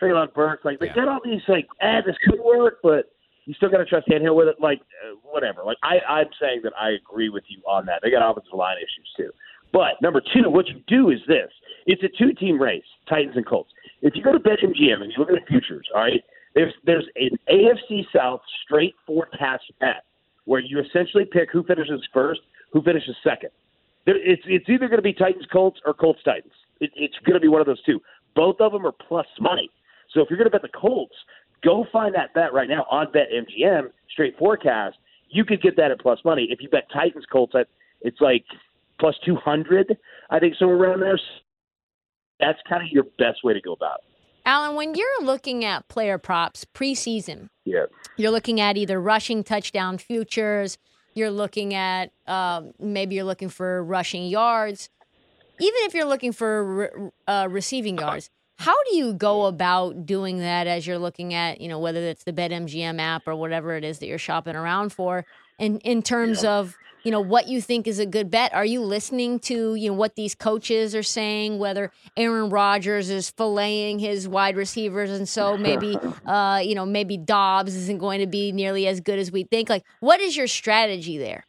Traylon 0.02 0.34
Burks. 0.34 0.66
Like 0.66 0.80
they 0.80 0.88
Yeah. 0.88 0.96
got 0.96 1.08
all 1.08 1.20
these 1.24 1.42
like, 1.48 1.68
ah, 1.82 2.02
this 2.06 2.16
could 2.28 2.40
work, 2.40 2.80
but 2.84 3.12
you 3.46 3.54
still 3.54 3.70
got 3.70 3.78
to 3.78 3.86
trust 3.86 4.08
Tannehill 4.08 4.36
with 4.36 4.48
it. 4.48 4.60
Like 4.60 4.82
uh, 5.06 5.16
whatever. 5.24 5.64
Like 5.64 5.78
I, 5.84 6.00
I'm 6.08 6.28
saying 6.40 6.62
that 6.64 6.74
I 6.80 6.92
agree 6.92 7.30
with 7.30 7.44
you 7.48 7.62
on 7.68 7.86
that. 7.88 8.00
They 8.04 8.10
got 8.12 8.28
offensive 8.30 8.54
line 8.54 8.78
issues 8.78 9.10
too. 9.18 9.32
But 9.72 10.02
number 10.02 10.22
two, 10.22 10.50
what 10.50 10.68
you 10.68 10.82
do 10.88 11.10
is 11.12 11.20
this: 11.28 11.50
it's 11.86 12.02
a 12.04 12.10
two-team 12.18 12.62
race, 12.62 12.84
Titans 13.10 13.36
and 13.36 13.46
Colts. 13.46 13.72
If 14.02 14.16
you 14.16 14.24
go 14.24 14.32
to 14.32 14.40
BetMGM 14.40 15.02
and 15.02 15.12
you 15.12 15.18
look 15.18 15.30
at 15.30 15.36
the 15.36 15.46
futures, 15.48 15.88
all 15.94 16.02
right, 16.02 16.24
there's 16.54 16.74
there's 16.86 17.06
an 17.16 17.30
AFC 17.50 18.06
South 18.16 18.42
straight 18.64 18.96
forecast 19.06 19.64
bet 19.80 20.04
where 20.46 20.60
you 20.62 20.80
essentially 20.80 21.26
pick 21.26 21.50
who 21.52 21.64
finishes 21.64 22.02
first, 22.14 22.42
who 22.72 22.82
finishes 22.84 23.16
second. 23.24 23.50
There, 24.06 24.16
it's 24.18 24.44
it's 24.46 24.70
either 24.70 24.88
going 24.88 25.00
to 25.00 25.04
be 25.04 25.14
Titans 25.14 25.48
Colts 25.52 25.80
or 25.86 25.94
Colts 25.94 26.20
Titans. 26.24 26.54
It, 26.80 26.92
it's 26.96 27.16
going 27.26 27.34
to 27.34 27.40
be 27.40 27.48
one 27.48 27.62
of 27.62 27.68
those 27.68 27.82
two. 27.84 28.00
Both 28.36 28.58
of 28.60 28.72
them 28.72 28.86
are 28.86 28.92
plus 28.92 29.28
money. 29.40 29.70
So 30.16 30.22
if 30.22 30.30
you're 30.30 30.38
going 30.38 30.50
to 30.50 30.52
bet 30.52 30.64
the 30.64 30.70
Colts, 30.70 31.14
go 31.64 31.86
find 31.92 32.16
that 32.16 32.34
bet 32.34 32.54
right 32.54 32.68
now 32.70 32.88
on 32.90 33.08
BetMGM 33.08 33.90
straight 34.10 34.36
forecast. 34.40 34.98
You 35.30 35.46
could 35.46 35.62
get 35.62 35.76
that 35.76 35.92
at 35.92 36.00
plus 36.00 36.20
money. 36.26 36.48
If 36.50 36.62
you 36.62 36.70
bet 36.70 36.88
Titans 36.92 37.26
Colts, 37.32 37.54
it's 38.02 38.22
like 38.22 38.46
plus 39.00 39.16
two 39.26 39.36
hundred. 39.36 39.98
I 40.30 40.40
think 40.40 40.56
somewhere 40.58 40.78
around 40.78 41.02
there. 41.02 41.20
That's 42.40 42.60
kind 42.68 42.82
of 42.82 42.90
your 42.90 43.04
best 43.18 43.44
way 43.44 43.54
to 43.54 43.62
go 43.62 43.74
about 43.74 44.00
it. 44.00 44.06
Alan, 44.48 44.76
when 44.76 44.94
you're 44.94 45.24
looking 45.24 45.66
at 45.66 45.88
player 45.88 46.18
props 46.18 46.66
preseason, 46.74 47.50
Yeah. 47.66 47.86
you're 48.18 48.32
looking 48.32 48.60
at 48.62 48.78
either 48.78 49.02
rushing 49.02 49.44
touchdown 49.44 49.98
futures, 49.98 50.78
you're 51.16 51.32
looking 51.32 51.74
at 51.74 52.12
um, 52.28 52.74
maybe 52.80 53.16
you're 53.16 53.24
looking 53.26 53.50
for 53.50 53.84
rushing 53.84 54.28
yards, 54.28 54.90
even 55.60 55.80
if 55.84 55.94
you're 55.96 56.06
looking 56.06 56.32
for 56.32 56.64
re- 56.64 57.10
uh, 57.28 57.48
receiving 57.50 57.98
yards. 57.98 58.30
How 58.58 58.76
do 58.90 58.96
you 58.96 59.14
go 59.14 59.46
about 59.46 60.06
doing 60.06 60.40
that 60.40 60.68
as 60.68 60.88
you're 60.88 60.98
looking 60.98 61.34
at, 61.34 61.60
you 61.60 61.68
know, 61.68 61.80
whether 61.80 62.02
it's 62.02 62.24
the 62.24 62.34
BetMGM 62.34 63.00
app 63.00 63.28
or 63.28 63.36
whatever 63.36 63.76
it 63.76 63.84
is 63.84 64.00
that 64.00 64.08
you're 64.08 64.18
shopping 64.18 64.56
around 64.56 64.94
for, 64.94 65.26
and 65.60 65.82
in 65.84 66.02
terms 66.02 66.44
of 66.44 66.76
you 67.04 67.12
know 67.12 67.22
what 67.22 67.48
you 67.48 67.62
think 67.62 67.86
is 67.86 68.00
a 68.00 68.06
good 68.06 68.32
bet? 68.32 68.52
Are 68.54 68.66
you 68.66 68.82
listening 68.82 69.40
to 69.42 69.76
you 69.76 69.92
know 69.92 69.96
what 69.96 70.16
these 70.16 70.34
coaches 70.34 70.96
are 70.96 71.04
saying? 71.04 71.60
Whether 71.60 71.92
Aaron 72.18 72.50
Rodgers 72.50 73.12
is 73.12 73.32
filleting 73.32 74.00
his 74.00 74.28
wide 74.28 74.58
receivers, 74.58 75.12
and 75.12 75.30
so 75.30 75.56
maybe 75.56 75.98
uh, 76.26 76.62
you 76.64 76.74
know 76.74 76.86
maybe 76.86 77.16
Doubs 77.16 77.76
isn't 77.76 78.00
going 78.00 78.22
to 78.22 78.28
be 78.28 78.52
nearly 78.52 78.88
as 78.88 79.02
good 79.02 79.20
as 79.20 79.32
we 79.32 79.44
think. 79.44 79.70
Like, 79.70 79.84
what 80.00 80.20
is 80.20 80.36
your 80.36 80.48
strategy 80.48 81.20
there? 81.20 81.46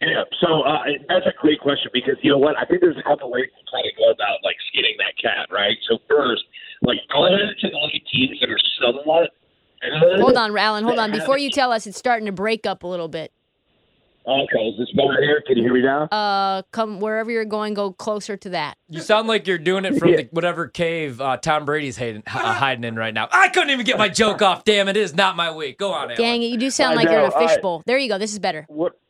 Yeah, 0.00 0.22
so 0.40 0.62
uh, 0.62 0.78
that's 1.08 1.26
a 1.26 1.34
great 1.40 1.60
question 1.60 1.90
because 1.92 2.14
you 2.22 2.30
know 2.30 2.38
what? 2.38 2.56
I 2.56 2.64
think 2.64 2.80
there's 2.80 2.96
a 2.96 3.02
couple 3.02 3.30
ways 3.30 3.46
to 3.46 3.62
try 3.70 3.82
to 3.82 3.90
go 3.98 4.10
about 4.10 4.38
like 4.44 4.56
skinning 4.70 4.94
that 4.98 5.14
cat, 5.20 5.48
right? 5.50 5.76
So 5.90 5.98
first, 6.08 6.44
like 6.82 6.98
go 7.12 7.26
ahead 7.26 7.40
and 7.40 7.56
take 7.60 7.72
a 7.72 7.76
look 7.76 7.90
at 7.94 8.02
teams 8.12 8.38
that 8.40 8.48
are 8.48 8.58
somewhat. 8.80 9.30
Hold 10.20 10.36
on, 10.36 10.56
Alan. 10.56 10.84
Hold 10.84 10.98
on. 10.98 11.10
Before 11.10 11.38
you 11.38 11.50
tell 11.50 11.72
us, 11.72 11.86
it's 11.86 11.98
starting 11.98 12.26
to 12.26 12.32
break 12.32 12.66
up 12.66 12.82
a 12.82 12.86
little 12.86 13.08
bit. 13.08 13.32
Okay, 14.26 14.58
is 14.68 14.78
this 14.78 14.90
better 14.92 15.22
here? 15.22 15.42
Can 15.46 15.56
you 15.56 15.62
hear 15.64 15.72
me 15.72 15.80
now? 15.80 16.02
Uh, 16.04 16.60
come 16.70 17.00
wherever 17.00 17.30
you're 17.30 17.46
going, 17.46 17.72
go 17.72 17.92
closer 17.92 18.36
to 18.36 18.50
that. 18.50 18.76
You 18.90 19.00
sound 19.00 19.26
like 19.26 19.46
you're 19.46 19.56
doing 19.56 19.86
it 19.86 19.98
from 19.98 20.10
Yeah. 20.10 20.16
the, 20.18 20.28
whatever 20.32 20.68
cave 20.68 21.18
uh, 21.18 21.38
Tom 21.38 21.64
Brady's 21.64 21.96
hiding, 21.96 22.22
uh, 22.26 22.52
hiding 22.54 22.84
in 22.84 22.94
right 22.94 23.14
now. 23.14 23.28
I 23.32 23.48
couldn't 23.48 23.70
even 23.70 23.86
get 23.86 23.96
my 23.96 24.10
joke 24.10 24.42
off. 24.42 24.64
Damn, 24.64 24.86
it 24.88 24.98
is 24.98 25.14
not 25.14 25.34
my 25.34 25.50
week. 25.50 25.78
Go 25.78 25.92
on, 25.92 26.04
Alan. 26.10 26.16
Dang 26.16 26.42
it, 26.42 26.46
you 26.48 26.58
do 26.58 26.68
sound 26.68 26.92
I 26.92 26.96
like 26.96 27.08
you're 27.08 27.20
in 27.20 27.24
a 27.24 27.28
know, 27.28 27.34
all 27.34 27.40
right. 27.40 27.50
fishbowl. 27.50 27.82
There 27.86 27.96
you 27.96 28.08
go. 28.10 28.18
This 28.18 28.32
is 28.32 28.38
better. 28.38 28.66
What? 28.68 29.00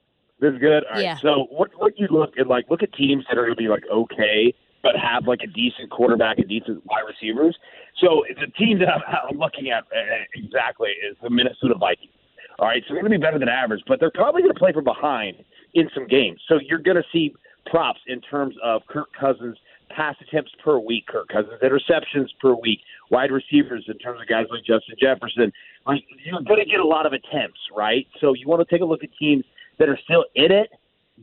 This 0.40 0.52
is 0.54 0.58
good. 0.58 0.84
All 0.84 0.94
right. 0.94 1.02
Yeah. 1.02 1.18
So 1.20 1.46
what? 1.50 1.70
What 1.76 1.98
you 1.98 2.08
look 2.10 2.34
at? 2.38 2.46
Like 2.46 2.66
look 2.70 2.82
at 2.82 2.92
teams 2.92 3.24
that 3.28 3.38
are 3.38 3.44
going 3.44 3.56
to 3.56 3.62
be 3.62 3.68
like 3.68 3.84
okay, 3.92 4.54
but 4.82 4.92
have 4.96 5.26
like 5.26 5.40
a 5.42 5.46
decent 5.46 5.90
quarterback 5.90 6.38
and 6.38 6.48
decent 6.48 6.84
wide 6.86 7.02
receivers. 7.06 7.56
So 8.00 8.24
the 8.40 8.46
team 8.52 8.78
that 8.78 8.88
I'm, 8.88 9.02
I'm 9.30 9.38
looking 9.38 9.70
at 9.70 9.84
uh, 9.84 10.24
exactly 10.34 10.90
is 10.90 11.16
the 11.22 11.30
Minnesota 11.30 11.74
Vikings. 11.78 12.12
All 12.58 12.66
right, 12.66 12.82
so 12.88 12.94
they're 12.94 13.02
going 13.02 13.12
to 13.12 13.18
be 13.18 13.22
better 13.22 13.38
than 13.38 13.48
average, 13.48 13.82
but 13.86 14.00
they're 14.00 14.10
probably 14.10 14.42
going 14.42 14.52
to 14.52 14.58
play 14.58 14.72
from 14.72 14.82
behind 14.82 15.36
in 15.74 15.88
some 15.94 16.08
games. 16.08 16.40
So 16.48 16.58
you're 16.60 16.80
going 16.80 16.96
to 16.96 17.04
see 17.12 17.32
props 17.66 18.00
in 18.08 18.20
terms 18.20 18.56
of 18.64 18.82
Kirk 18.88 19.08
Cousins 19.18 19.56
pass 19.90 20.16
attempts 20.20 20.52
per 20.62 20.78
week, 20.78 21.06
Kirk 21.06 21.28
Cousins 21.28 21.60
interceptions 21.62 22.28
per 22.40 22.54
week, 22.54 22.80
wide 23.10 23.30
receivers 23.30 23.84
in 23.86 23.96
terms 23.98 24.20
of 24.20 24.26
guys 24.26 24.46
like 24.50 24.64
Justin 24.64 24.96
Jefferson. 25.00 25.52
Like 25.86 26.02
you're 26.24 26.40
going 26.42 26.58
to 26.58 26.68
get 26.68 26.80
a 26.80 26.86
lot 26.86 27.06
of 27.06 27.12
attempts, 27.12 27.60
right? 27.76 28.06
So 28.20 28.34
you 28.34 28.48
want 28.48 28.66
to 28.66 28.74
take 28.74 28.82
a 28.82 28.84
look 28.84 29.04
at 29.04 29.10
teams 29.18 29.44
that 29.78 29.88
are 29.88 29.98
still 30.04 30.24
in 30.34 30.50
it, 30.52 30.70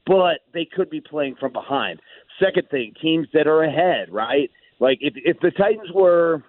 but 0.05 0.39
they 0.53 0.65
could 0.65 0.89
be 0.89 1.01
playing 1.01 1.35
from 1.39 1.53
behind. 1.53 1.99
Second 2.39 2.67
thing, 2.69 2.93
teams 3.01 3.27
that 3.33 3.47
are 3.47 3.63
ahead, 3.63 4.11
right? 4.11 4.49
Like 4.79 4.97
if 5.01 5.13
if 5.15 5.39
the 5.39 5.51
Titans 5.51 5.91
were 5.93 6.43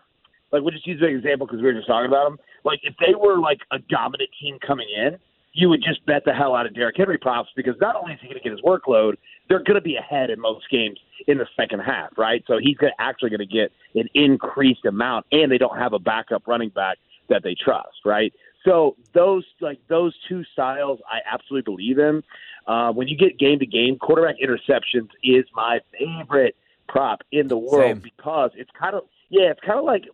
like 0.53 0.63
we'll 0.63 0.73
just 0.73 0.87
use 0.87 1.01
an 1.03 1.09
example 1.09 1.47
because 1.47 1.61
we 1.61 1.67
were 1.67 1.75
just 1.75 1.87
talking 1.87 2.09
about 2.09 2.25
them. 2.25 2.39
Like 2.65 2.81
if 2.83 2.95
they 2.99 3.15
were 3.15 3.39
like 3.39 3.59
a 3.71 3.79
dominant 3.79 4.31
team 4.41 4.59
coming 4.67 4.89
in, 4.97 5.19
you 5.53 5.71
would 5.71 5.83
just 5.83 6.05
bet 6.05 6.23
the 6.25 6.33
hell 6.33 6.55
out 6.55 6.67
of 6.67 6.75
Derrick 6.75 6.97
Henry 6.97 7.19
props 7.19 7.49
because 7.57 7.75
not 7.81 7.97
only 7.97 8.13
is 8.13 8.19
he 8.21 8.29
going 8.29 8.39
to 8.39 8.43
get 8.43 8.53
his 8.53 8.61
workload, 8.61 9.15
they're 9.49 9.63
going 9.63 9.77
to 9.77 9.81
be 9.81 9.97
ahead 9.97 10.29
in 10.29 10.39
most 10.39 10.69
games 10.71 10.99
in 11.29 11.39
the 11.39 11.47
second 11.57 11.81
half, 11.81 12.11
right? 12.19 12.45
So 12.47 12.59
he's 12.61 12.77
gonna, 12.77 12.93
actually 12.99 13.31
going 13.31 13.41
to 13.41 13.47
get 13.47 13.73
an 13.95 14.09
increased 14.15 14.85
amount, 14.85 15.25
and 15.33 15.51
they 15.51 15.57
don't 15.57 15.79
have 15.79 15.95
a 15.95 15.99
backup 15.99 16.47
running 16.47 16.69
back 16.69 16.99
that 17.31 17.43
they 17.43 17.55
trust, 17.55 18.05
right? 18.05 18.33
So 18.67 18.97
those 19.15 19.45
like 19.61 19.79
those 19.89 20.15
two 20.29 20.43
styles, 20.53 20.99
I 21.11 21.19
absolutely 21.33 21.63
believe 21.63 21.99
in. 21.99 22.23
Uh, 22.67 22.93
when 22.93 23.07
you 23.07 23.17
get 23.17 23.39
game 23.39 23.61
to 23.61 23.67
game, 23.67 23.97
quarterback 23.97 24.37
interceptions 24.43 25.09
is 25.23 25.45
my 25.55 25.79
favorite 25.99 26.57
prop 26.89 27.21
in 27.31 27.49
the 27.49 27.57
world 27.57 27.97
Same. 27.97 27.99
because 28.01 28.51
it's 28.57 28.71
kind 28.79 28.97
of 28.97 29.03
yeah, 29.31 29.51
it's 29.51 29.61
kind 29.61 29.79
of 29.79 29.85
like 29.85 30.05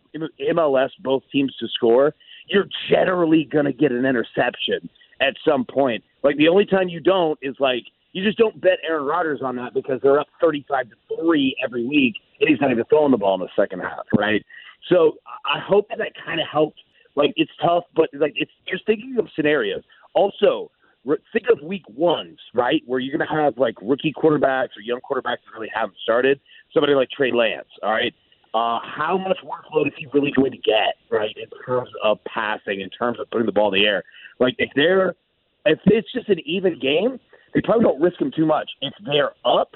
MLS, 0.49 0.89
both 0.99 1.23
teams 1.31 1.55
to 1.59 1.67
score. 1.67 2.13
You're 2.47 2.67
generally 2.89 3.47
going 3.51 3.65
to 3.65 3.73
get 3.73 3.91
an 3.91 4.05
interception 4.05 4.89
at 5.21 5.35
some 5.47 5.65
point. 5.65 6.03
Like 6.23 6.37
the 6.37 6.47
only 6.47 6.65
time 6.65 6.89
you 6.89 6.99
don't 6.99 7.37
is 7.41 7.55
like 7.59 7.83
you 8.11 8.23
just 8.23 8.37
don't 8.37 8.59
bet 8.61 8.77
Aaron 8.87 9.05
Rodgers 9.05 9.41
on 9.43 9.55
that 9.55 9.73
because 9.73 9.99
they're 10.03 10.19
up 10.19 10.27
35 10.41 10.89
to 10.89 11.15
3 11.23 11.55
every 11.63 11.85
week 11.85 12.15
and 12.39 12.49
he's 12.49 12.61
not 12.61 12.71
even 12.71 12.83
throwing 12.85 13.11
the 13.11 13.17
ball 13.17 13.35
in 13.35 13.41
the 13.41 13.49
second 13.55 13.79
half, 13.79 14.05
right? 14.17 14.45
So 14.89 15.13
I 15.45 15.59
hope 15.59 15.89
that, 15.89 15.97
that 15.97 16.11
kind 16.23 16.39
of 16.39 16.47
helped. 16.51 16.79
Like 17.15 17.33
it's 17.35 17.51
tough, 17.61 17.83
but 17.95 18.09
like 18.13 18.33
it's 18.35 18.51
just 18.67 18.85
thinking 18.85 19.17
of 19.19 19.27
scenarios. 19.35 19.83
Also, 20.13 20.71
think 21.05 21.45
of 21.51 21.61
week 21.61 21.83
ones, 21.89 22.39
right, 22.53 22.81
where 22.85 22.99
you're 22.99 23.15
going 23.15 23.27
to 23.27 23.33
have 23.33 23.57
like 23.57 23.75
rookie 23.81 24.13
quarterbacks 24.13 24.69
or 24.77 24.81
young 24.83 24.99
quarterbacks 24.99 25.43
that 25.45 25.53
really 25.53 25.71
haven't 25.73 25.97
started. 26.01 26.39
Somebody 26.73 26.95
like 26.95 27.09
Trey 27.09 27.31
Lance, 27.31 27.67
all 27.81 27.91
right. 27.91 28.13
Uh, 28.55 28.77
how 28.83 29.17
much 29.17 29.37
workload 29.43 29.87
is 29.87 29.93
he 29.97 30.05
really 30.13 30.31
going 30.35 30.51
to 30.51 30.59
get, 30.59 30.95
right, 31.09 31.35
in 31.35 31.49
terms 31.65 31.89
of 32.03 32.19
passing, 32.25 32.81
in 32.81 32.89
terms 32.89 33.19
of 33.19 33.29
putting 33.31 33.47
the 33.47 33.51
ball 33.51 33.73
in 33.73 33.81
the 33.81 33.87
air? 33.87 34.03
Like 34.39 34.55
if 34.59 34.69
they're 34.75 35.15
if 35.65 35.79
it's 35.85 36.11
just 36.11 36.29
an 36.29 36.39
even 36.45 36.79
game, 36.79 37.19
they 37.53 37.61
probably 37.61 37.83
don't 37.83 38.01
risk 38.01 38.19
him 38.19 38.31
too 38.35 38.45
much. 38.45 38.69
If 38.81 38.93
they're 39.05 39.31
up, 39.45 39.75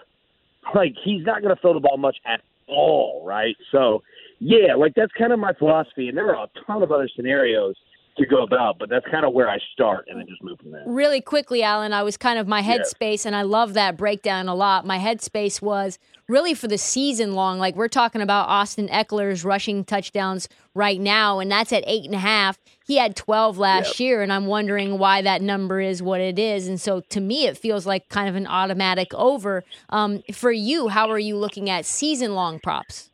like 0.76 0.94
he's 1.04 1.26
not 1.26 1.42
going 1.42 1.56
to 1.56 1.62
throw 1.62 1.74
the 1.74 1.80
ball 1.80 1.98
much 1.98 2.18
at 2.26 2.42
all, 2.68 3.24
right? 3.26 3.56
So, 3.72 4.04
yeah, 4.40 4.76
like 4.76 4.94
that's 4.96 5.12
kind 5.14 5.34
of 5.34 5.40
my 5.40 5.54
philosophy. 5.54 6.10
And 6.10 6.18
there 6.18 6.36
are 6.36 6.46
a 6.46 6.66
ton 6.66 6.84
of 6.84 6.92
other 6.92 7.10
scenarios 7.16 7.76
to 8.18 8.26
go 8.26 8.44
about, 8.44 8.80
but 8.80 8.90
that's 8.90 9.06
kind 9.10 9.26
of 9.26 9.34
where 9.34 9.50
I 9.50 9.58
start 9.74 10.06
and 10.08 10.20
then 10.20 10.28
just 10.28 10.44
move 10.44 10.60
from 10.60 10.72
there. 10.72 10.84
Really 10.86 11.22
quickly, 11.22 11.62
Alan, 11.64 11.94
I 11.94 12.04
was 12.04 12.18
kind 12.18 12.40
of 12.40 12.48
my 12.48 12.62
headspace, 12.62 13.26
and 13.26 13.36
I 13.36 13.44
love 13.44 13.74
that 13.76 13.96
breakdown 13.96 14.48
a 14.48 14.56
lot. 14.56 14.86
My 14.86 14.98
headspace 14.98 15.62
was 15.62 16.00
really 16.28 16.54
for 16.54 16.68
the 16.68 16.78
season 16.78 17.34
long. 17.34 17.60
Like 17.60 17.76
we're 17.76 17.88
talking 17.88 18.22
about 18.22 18.50
Austin 18.50 18.88
Ekeler's 18.90 19.46
rushing 19.46 19.84
touchdowns 19.84 20.50
right 20.74 21.00
now, 21.00 21.40
and 21.40 21.52
that's 21.52 21.72
at 21.72 21.84
eight 21.88 22.06
and 22.06 22.16
a 22.16 22.20
half. 22.20 22.58
He 22.86 22.98
had 22.98 23.16
12 23.16 23.58
last 23.58 24.00
yep. 24.00 24.00
year, 24.00 24.22
and 24.24 24.34
I'm 24.34 24.48
wondering 24.48 24.98
why 24.98 25.22
that 25.22 25.42
number 25.42 25.80
is 25.80 26.02
what 26.02 26.22
it 26.22 26.40
is. 26.40 26.68
And 26.68 26.80
so 26.82 27.02
to 27.10 27.20
me, 27.20 27.46
it 27.46 27.58
feels 27.58 27.86
like 27.86 28.10
kind 28.10 28.30
of 28.30 28.36
an 28.36 28.48
automatic 28.48 29.14
over. 29.14 29.64
Um, 29.90 30.24
for 30.34 30.52
you, 30.52 30.88
how 30.88 31.10
are 31.10 31.20
you 31.20 31.38
looking 31.38 31.70
at 31.70 31.86
season 31.86 32.34
long 32.34 32.60
props? 32.60 33.12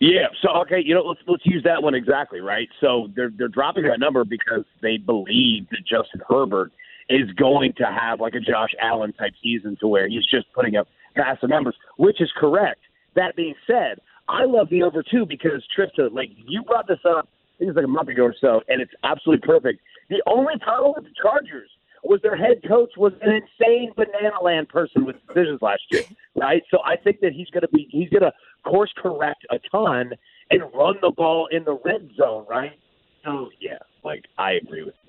Yeah. 0.00 0.28
So 0.42 0.50
okay, 0.62 0.80
you 0.84 0.94
know, 0.94 1.02
let's 1.02 1.20
let's 1.26 1.44
use 1.44 1.62
that 1.64 1.82
one 1.82 1.94
exactly, 1.94 2.40
right? 2.40 2.68
So 2.80 3.08
they're 3.16 3.30
they're 3.36 3.48
dropping 3.48 3.84
that 3.84 3.98
number 3.98 4.24
because 4.24 4.64
they 4.80 4.96
believe 4.96 5.68
that 5.70 5.80
Justin 5.80 6.20
Herbert 6.28 6.72
is 7.08 7.30
going 7.32 7.72
to 7.78 7.84
have 7.84 8.20
like 8.20 8.34
a 8.34 8.40
Josh 8.40 8.70
Allen 8.80 9.12
type 9.12 9.32
season 9.42 9.76
to 9.80 9.88
where 9.88 10.08
he's 10.08 10.26
just 10.26 10.52
putting 10.52 10.76
up 10.76 10.88
massive 11.16 11.48
numbers, 11.48 11.74
which 11.96 12.20
is 12.20 12.30
correct. 12.36 12.80
That 13.16 13.34
being 13.34 13.54
said, 13.66 14.00
I 14.28 14.44
love 14.44 14.68
the 14.70 14.82
over 14.82 15.02
two 15.02 15.26
because 15.26 15.64
Trista, 15.76 16.12
like 16.12 16.30
you 16.46 16.62
brought 16.62 16.86
this 16.86 17.00
up, 17.04 17.28
I 17.56 17.58
think 17.58 17.70
it's 17.70 17.76
like 17.76 17.86
a 17.86 17.88
month 17.88 18.08
ago 18.08 18.24
or 18.24 18.34
so, 18.40 18.60
and 18.68 18.80
it's 18.80 18.92
absolutely 19.02 19.46
perfect. 19.46 19.80
The 20.10 20.22
only 20.26 20.54
problem 20.60 20.92
with 20.96 21.04
the 21.04 21.14
Chargers 21.20 21.70
was 22.04 22.20
their 22.22 22.36
head 22.36 22.62
coach 22.66 22.90
was 22.96 23.12
an 23.22 23.30
insane 23.30 23.92
banana 23.96 24.40
land 24.42 24.68
person 24.68 25.04
with 25.04 25.16
decisions 25.26 25.60
last 25.60 25.82
year, 25.90 26.02
right? 26.36 26.62
So 26.70 26.78
I 26.84 26.96
think 26.96 27.20
that 27.20 27.32
he's 27.32 27.48
going 27.50 27.62
to 27.62 27.68
be 27.68 27.88
he's 27.90 28.08
going 28.10 28.22
to 28.22 28.32
course 28.64 28.92
correct 28.96 29.46
a 29.50 29.58
ton 29.70 30.12
and 30.50 30.62
run 30.74 30.96
the 31.00 31.10
ball 31.10 31.48
in 31.50 31.64
the 31.64 31.78
red 31.84 32.08
zone, 32.16 32.46
right? 32.48 32.78
So 33.24 33.50
yeah, 33.60 33.78
like 34.04 34.24
I 34.36 34.52
agree 34.52 34.82
with 34.84 34.94
you. 35.04 35.08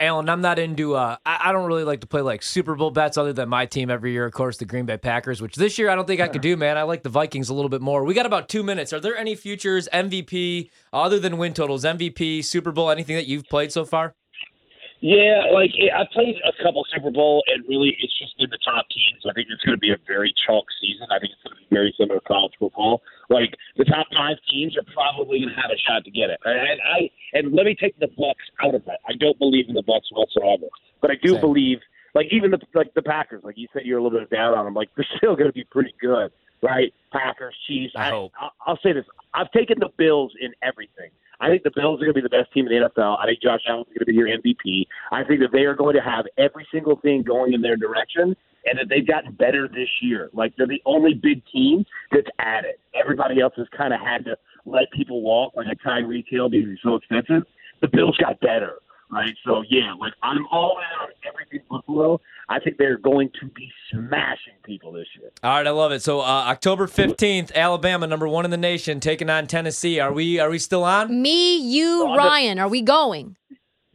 Alan, 0.00 0.28
I'm 0.28 0.40
not 0.40 0.58
into. 0.58 0.94
Uh, 0.94 1.16
I, 1.24 1.38
I, 1.44 1.52
don't 1.52 1.66
really 1.66 1.84
like 1.84 2.00
to 2.00 2.06
play 2.06 2.20
like 2.20 2.42
Super 2.42 2.74
Bowl 2.74 2.90
bets, 2.90 3.16
other 3.16 3.32
than 3.32 3.48
my 3.48 3.64
team 3.64 3.90
every 3.90 4.12
year, 4.12 4.26
of 4.26 4.32
course, 4.32 4.58
the 4.58 4.64
Green 4.64 4.86
Bay 4.86 4.96
Packers. 4.96 5.40
Which 5.40 5.54
this 5.54 5.78
year 5.78 5.88
I 5.88 5.94
don't 5.94 6.06
think 6.06 6.20
I 6.20 6.28
could 6.28 6.42
do, 6.42 6.56
man. 6.56 6.76
I 6.76 6.82
like 6.82 7.02
the 7.02 7.08
Vikings 7.08 7.48
a 7.48 7.54
little 7.54 7.68
bit 7.68 7.80
more. 7.80 8.04
We 8.04 8.12
got 8.12 8.26
about 8.26 8.48
two 8.48 8.62
minutes. 8.62 8.92
Are 8.92 9.00
there 9.00 9.16
any 9.16 9.36
futures 9.36 9.88
MVP 9.92 10.70
other 10.92 11.20
than 11.20 11.38
win 11.38 11.54
totals, 11.54 11.84
MVP, 11.84 12.44
Super 12.44 12.72
Bowl, 12.72 12.90
anything 12.90 13.16
that 13.16 13.26
you've 13.26 13.44
played 13.44 13.70
so 13.70 13.84
far? 13.84 14.14
Yeah, 15.04 15.52
like 15.52 15.76
I 15.76 16.08
played 16.14 16.36
a 16.48 16.62
couple 16.64 16.82
Super 16.88 17.10
Bowl, 17.10 17.44
and 17.52 17.62
really, 17.68 17.94
it's 18.00 18.18
just 18.18 18.38
been 18.38 18.48
the 18.48 18.56
top 18.64 18.88
teams. 18.88 19.20
I 19.28 19.34
think 19.34 19.48
it's 19.52 19.60
going 19.60 19.76
to 19.76 19.78
be 19.78 19.92
a 19.92 20.00
very 20.08 20.32
chalk 20.46 20.64
season. 20.80 21.04
I 21.12 21.20
think 21.20 21.36
it's 21.36 21.44
going 21.44 21.60
to 21.60 21.60
be 21.60 21.68
very 21.68 21.92
similar 22.00 22.20
to 22.20 22.24
college 22.24 22.54
football. 22.58 23.02
Like 23.28 23.52
the 23.76 23.84
top 23.84 24.06
five 24.16 24.38
teams 24.48 24.78
are 24.78 24.86
probably 24.96 25.44
going 25.44 25.52
to 25.52 25.60
have 25.60 25.68
a 25.68 25.76
shot 25.76 26.08
to 26.08 26.10
get 26.10 26.30
it. 26.30 26.40
And 26.46 26.80
I 26.80 27.10
and 27.36 27.52
let 27.52 27.66
me 27.66 27.76
take 27.78 28.00
the 28.00 28.08
Bucs 28.16 28.48
out 28.64 28.74
of 28.74 28.82
that. 28.86 29.04
I 29.04 29.12
don't 29.20 29.38
believe 29.38 29.68
in 29.68 29.74
the 29.74 29.82
Bucs 29.82 30.08
whatsoever, 30.10 30.72
but 31.02 31.10
I 31.10 31.20
do 31.20 31.36
Same. 31.36 31.40
believe, 31.42 31.84
like 32.14 32.32
even 32.32 32.50
the 32.50 32.60
like 32.72 32.94
the 32.94 33.02
Packers, 33.02 33.44
like 33.44 33.58
you 33.58 33.68
said, 33.74 33.82
you're 33.84 33.98
a 33.98 34.02
little 34.02 34.20
bit 34.20 34.30
down 34.30 34.56
on 34.56 34.64
them. 34.64 34.72
Like 34.72 34.88
they're 34.96 35.04
still 35.18 35.36
going 35.36 35.48
to 35.48 35.52
be 35.52 35.64
pretty 35.64 35.92
good, 36.00 36.32
right? 36.62 36.94
Packers, 37.12 37.54
Chiefs. 37.68 37.92
I, 37.94 38.08
I 38.08 38.10
hope. 38.10 38.32
I, 38.40 38.48
I'll 38.64 38.80
say 38.82 38.94
this: 38.94 39.04
I've 39.34 39.52
taken 39.52 39.76
the 39.80 39.90
Bills 39.98 40.32
in 40.40 40.54
everything. 40.62 41.10
I 41.40 41.48
think 41.48 41.62
the 41.62 41.72
Bills 41.74 42.00
are 42.00 42.04
going 42.04 42.14
to 42.14 42.20
be 42.20 42.22
the 42.22 42.28
best 42.28 42.52
team 42.52 42.66
in 42.66 42.72
the 42.72 42.88
NFL. 42.88 43.18
I 43.18 43.26
think 43.26 43.42
Josh 43.42 43.60
Allen's 43.68 43.86
going 43.88 43.98
to 44.00 44.04
be 44.04 44.14
your 44.14 44.28
MVP. 44.28 44.86
I 45.12 45.24
think 45.24 45.40
that 45.40 45.50
they 45.52 45.64
are 45.64 45.74
going 45.74 45.94
to 45.96 46.02
have 46.02 46.26
every 46.38 46.66
single 46.72 46.96
thing 46.96 47.22
going 47.22 47.52
in 47.52 47.62
their 47.62 47.76
direction, 47.76 48.36
and 48.66 48.78
that 48.78 48.88
they've 48.88 49.06
gotten 49.06 49.32
better 49.32 49.68
this 49.68 49.88
year. 50.00 50.30
Like 50.32 50.54
they're 50.56 50.66
the 50.66 50.82
only 50.86 51.14
big 51.14 51.42
team 51.52 51.84
that's 52.12 52.28
added. 52.38 52.76
Everybody 52.94 53.40
else 53.40 53.54
has 53.56 53.66
kind 53.76 53.92
of 53.92 54.00
had 54.00 54.24
to 54.24 54.36
let 54.64 54.90
people 54.92 55.22
walk, 55.22 55.54
like 55.56 55.66
a 55.70 55.88
Tyreek 55.88 56.24
Hill 56.28 56.48
because 56.48 56.68
he's 56.70 56.78
so 56.82 56.94
expensive. 56.94 57.42
The 57.82 57.88
Bills 57.88 58.16
got 58.16 58.40
better 58.40 58.78
right? 59.14 59.34
So 59.44 59.62
yeah, 59.70 59.94
like 59.98 60.12
I'm 60.22 60.46
all 60.50 60.78
in 60.78 61.02
on 61.02 61.08
everything 61.26 61.60
Buffalo. 61.70 62.20
I 62.48 62.60
think 62.60 62.76
they're 62.76 62.98
going 62.98 63.30
to 63.40 63.46
be 63.48 63.70
smashing 63.90 64.54
people 64.64 64.92
this 64.92 65.06
year. 65.18 65.30
All 65.42 65.52
right, 65.56 65.66
I 65.66 65.70
love 65.70 65.92
it. 65.92 66.02
So 66.02 66.20
uh, 66.20 66.24
October 66.24 66.86
fifteenth, 66.86 67.52
Alabama, 67.54 68.06
number 68.06 68.28
one 68.28 68.44
in 68.44 68.50
the 68.50 68.56
nation, 68.56 69.00
taking 69.00 69.30
on 69.30 69.46
Tennessee. 69.46 70.00
Are 70.00 70.12
we 70.12 70.38
are 70.38 70.50
we 70.50 70.58
still 70.58 70.84
on? 70.84 71.22
Me, 71.22 71.56
you, 71.56 72.04
oh, 72.06 72.16
Ryan. 72.16 72.58
Are 72.58 72.68
we 72.68 72.82
going? 72.82 73.36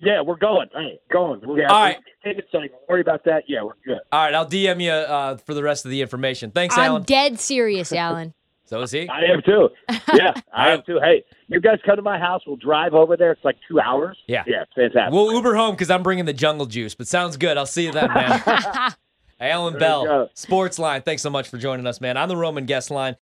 Yeah, 0.02 0.22
we're 0.22 0.38
going. 0.38 0.70
Hey, 0.74 1.00
going. 1.12 1.42
We 1.46 1.62
have, 1.62 1.72
All 1.72 1.82
right. 1.82 1.98
Take 2.24 2.38
it, 2.38 2.48
Sonny. 2.52 2.70
Don't 2.70 2.82
worry 2.88 3.02
about 3.02 3.26
that. 3.26 3.44
Yeah, 3.48 3.64
we're 3.64 3.74
good. 3.86 4.00
All 4.12 4.24
right, 4.24 4.34
I'll 4.34 4.48
DM 4.48 4.82
you 4.82 4.92
uh, 4.92 5.38
for 5.38 5.54
the 5.54 5.64
rest 5.64 5.84
of 5.86 5.92
the 5.92 6.02
information. 6.02 6.52
Thanks, 6.52 6.78
I'm 6.78 6.86
Alan. 6.86 7.02
I'm 7.02 7.04
dead 7.04 7.40
serious, 7.40 7.92
Alan. 7.92 8.34
So 8.70 8.82
is 8.82 8.92
he? 8.92 9.10
I 9.10 9.22
am 9.34 9.42
too. 9.44 9.70
Yeah, 10.14 10.34
I 10.54 10.70
am 10.72 10.82
too. 10.86 11.00
Hey, 11.02 11.24
you 11.48 11.60
guys 11.60 11.80
come 11.86 11.96
to 11.96 12.02
my 12.02 12.20
house. 12.20 12.42
We'll 12.46 12.56
drive 12.56 12.94
over 12.94 13.16
there. 13.18 13.32
It's 13.32 13.44
like 13.44 13.58
two 13.68 13.80
hours. 13.80 14.18
Yeah. 14.28 14.44
Yeah, 14.46 14.64
fantastic. 14.76 15.12
We'll 15.14 15.32
Uber 15.34 15.56
home 15.56 15.72
because 15.76 15.90
I'm 15.90 16.04
bringing 16.04 16.26
the 16.26 16.34
jungle 16.34 16.66
juice, 16.66 16.94
but 16.96 17.08
sounds 17.08 17.38
good. 17.38 17.58
I'll 17.58 17.66
see 17.66 17.86
you 17.86 17.92
then, 17.92 18.12
man. 18.14 18.42
Alan 19.40 19.74
there 19.74 19.80
Bell, 19.80 20.30
Sports 20.34 20.78
Line. 20.78 21.02
Thanks 21.02 21.22
so 21.22 21.30
much 21.30 21.48
for 21.48 21.58
joining 21.58 21.88
us, 21.88 22.02
man. 22.02 22.18
On 22.18 22.28
the 22.28 22.36
Roman 22.36 22.66
guest 22.66 22.92
line. 22.92 23.16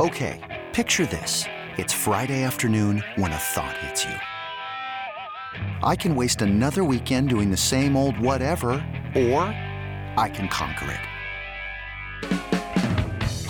Okay, 0.00 0.62
picture 0.72 1.06
this. 1.06 1.44
It's 1.76 1.92
Friday 1.92 2.42
afternoon 2.42 3.04
when 3.16 3.32
a 3.32 3.36
thought 3.36 3.76
hits 3.78 4.04
you. 4.04 4.14
I 5.82 5.96
can 5.96 6.16
waste 6.16 6.42
another 6.42 6.82
weekend 6.84 7.28
doing 7.28 7.50
the 7.50 7.56
same 7.56 7.96
old 7.96 8.18
whatever, 8.18 8.72
or 9.14 9.42
I 10.16 10.30
can 10.32 10.48
conquer 10.48 10.90
it. 10.90 11.11